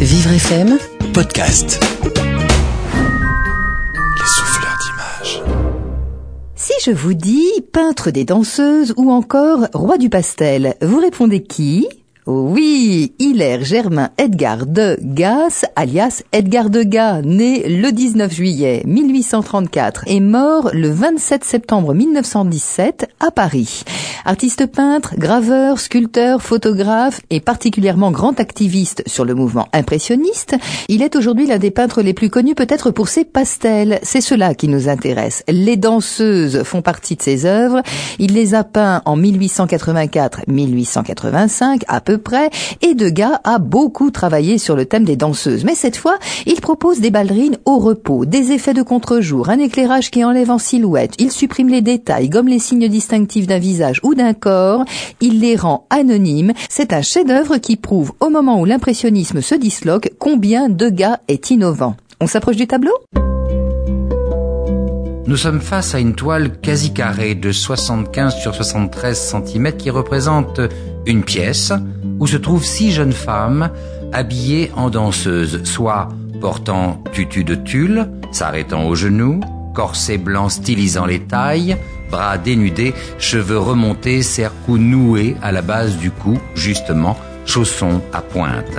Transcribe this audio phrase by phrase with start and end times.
[0.00, 0.78] Vivre FM,
[1.14, 1.80] podcast.
[4.14, 5.42] Les souffleurs d'images.
[6.54, 11.88] Si je vous dis peintre des danseuses ou encore roi du pastel, vous répondez qui?
[12.26, 20.18] Oui, Hilaire Germain Edgar de Gas, alias Edgar Degas, né le 19 juillet 1834 et
[20.18, 23.84] mort le 27 septembre 1917 à Paris.
[24.24, 30.56] Artiste peintre, graveur, sculpteur, photographe et particulièrement grand activiste sur le mouvement impressionniste,
[30.88, 34.00] il est aujourd'hui l'un des peintres les plus connus peut-être pour ses pastels.
[34.02, 35.44] C'est cela qui nous intéresse.
[35.46, 37.82] Les danseuses font partie de ses œuvres.
[38.18, 42.50] Il les a peints en 1884-1885 à peu près
[42.82, 45.64] et Degas a beaucoup travaillé sur le thème des danseuses.
[45.64, 50.10] Mais cette fois, il propose des ballerines au repos, des effets de contre-jour, un éclairage
[50.10, 51.14] qui enlève en silhouette.
[51.18, 54.84] Il supprime les détails, gomme les signes distinctifs d'un visage ou d'un corps.
[55.20, 56.52] Il les rend anonymes.
[56.68, 61.96] C'est un chef-d'œuvre qui prouve au moment où l'impressionnisme se disloque combien Degas est innovant.
[62.20, 62.92] On s'approche du tableau?
[65.26, 70.60] Nous sommes face à une toile quasi carrée de 75 sur 73 cm qui représente
[71.04, 71.72] une pièce
[72.18, 73.70] où se trouvent six jeunes femmes
[74.12, 76.08] habillées en danseuses, soit
[76.40, 79.40] portant tutu de tulle, s'arrêtant aux genoux,
[79.74, 81.76] corset blanc stylisant les tailles,
[82.10, 88.78] bras dénudés, cheveux remontés, cercou noués à la base du cou, justement, chaussons à pointe.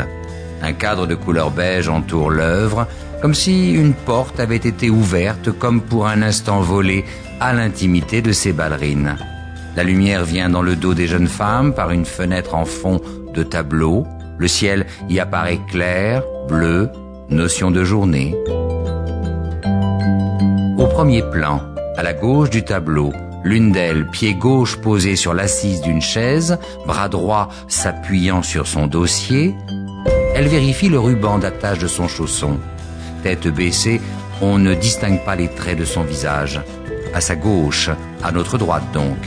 [0.62, 2.88] Un cadre de couleur beige entoure l'œuvre,
[3.22, 7.06] comme si une porte avait été ouverte, comme pour un instant volé
[7.40, 9.18] à l'intimité de ces ballerines.
[9.76, 13.00] La lumière vient dans le dos des jeunes femmes par une fenêtre en fond
[13.38, 14.06] de tableau.
[14.38, 16.90] Le ciel y apparaît clair, bleu,
[17.30, 18.36] notion de journée.
[20.78, 21.62] Au premier plan,
[21.96, 27.10] à la gauche du tableau, l'une d'elles, pied gauche posé sur l'assise d'une chaise, bras
[27.10, 29.56] droit s'appuyant sur son dossier,
[30.36, 32.60] elle vérifie le ruban d'attache de son chausson.
[33.24, 34.02] Tête baissée,
[34.42, 36.62] on ne distingue pas les traits de son visage.
[37.14, 37.90] À sa gauche,
[38.24, 39.18] à notre droite donc,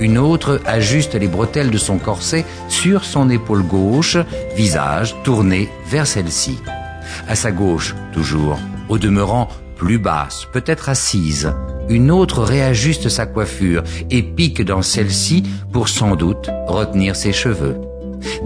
[0.00, 4.16] une autre ajuste les bretelles de son corset sur son épaule gauche,
[4.56, 6.58] visage tourné vers celle-ci.
[7.28, 8.58] À sa gauche, toujours,
[8.88, 11.52] au demeurant plus basse, peut-être assise,
[11.88, 17.76] une autre réajuste sa coiffure et pique dans celle-ci pour sans doute retenir ses cheveux.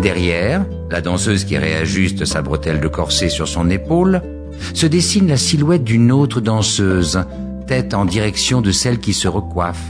[0.00, 4.20] Derrière, la danseuse qui réajuste sa bretelle de corset sur son épaule,
[4.74, 7.24] se dessine la silhouette d'une autre danseuse,
[7.66, 9.82] tête en direction de celle qui se recoiffe.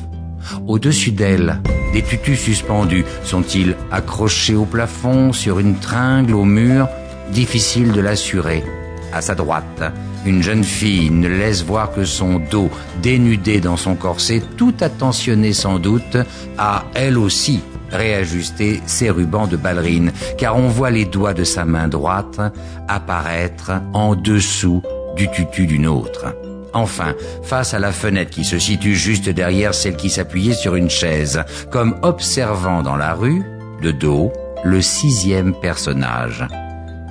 [0.67, 1.61] Au-dessus d'elle,
[1.93, 6.89] des tutus suspendus sont-ils accrochés au plafond, sur une tringle, au mur?
[7.33, 8.65] Difficile de l'assurer.
[9.13, 9.83] À sa droite,
[10.25, 12.71] une jeune fille ne laisse voir que son dos
[13.03, 16.17] dénudé dans son corset, tout attentionné sans doute,
[16.57, 17.61] à elle aussi
[17.91, 22.41] réajuster ses rubans de ballerine, car on voit les doigts de sa main droite
[22.89, 24.83] apparaître en dessous
[25.17, 26.35] du tutu d'une autre.
[26.75, 30.91] Enfin, face à la fenêtre qui se situe juste derrière celle qui s'appuyait sur une
[30.91, 33.43] chaise, comme observant dans la rue,
[33.83, 34.33] de dos,
[34.65, 36.47] le sixième personnage.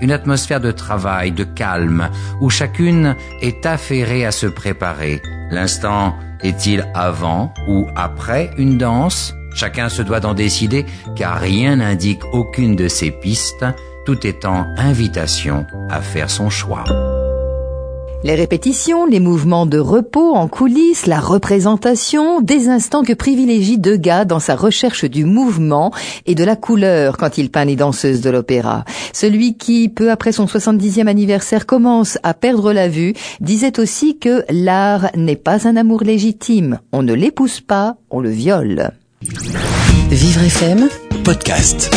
[0.01, 5.22] Une atmosphère de travail, de calme, où chacune est affairée à se préparer.
[5.51, 9.35] L'instant est-il avant ou après une danse?
[9.53, 10.85] Chacun se doit d'en décider,
[11.16, 13.66] car rien n'indique aucune de ces pistes,
[14.05, 16.85] tout étant invitation à faire son choix.
[18.23, 24.25] Les répétitions, les mouvements de repos en coulisses, la représentation, des instants que privilégie Degas
[24.25, 25.91] dans sa recherche du mouvement
[26.27, 28.85] et de la couleur quand il peint les danseuses de l'opéra.
[29.11, 34.43] Celui qui, peu après son 70e anniversaire, commence à perdre la vue, disait aussi que
[34.51, 36.79] l'art n'est pas un amour légitime.
[36.91, 38.91] On ne l'épouse pas, on le viole.
[40.11, 40.89] Vivre FM,
[41.23, 41.89] Podcast.